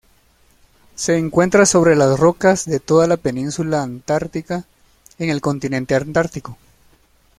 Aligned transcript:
Se 0.95 1.15
encuentra 1.19 1.67
sobre 1.67 1.95
las 1.95 2.19
rocas 2.19 2.65
de 2.65 2.79
toda 2.79 3.05
la 3.05 3.17
península 3.17 3.83
Antártica, 3.83 4.65
en 5.19 5.29
el 5.29 5.41
continente 5.41 5.93
antártico. 5.93 6.57